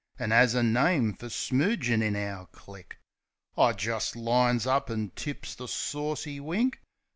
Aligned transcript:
An' 0.17 0.31
'as 0.31 0.55
a 0.55 0.63
name 0.63 1.13
for 1.13 1.27
smoogin' 1.29 2.01
in 2.01 2.15
our 2.15 2.47
click! 2.47 2.97
I 3.55 3.73
just 3.73 4.15
lines 4.15 4.65
up 4.65 4.89
an' 4.89 5.11
tips 5.11 5.53
the 5.53 5.67
saucy 5.67 6.39
wink. 6.39 6.81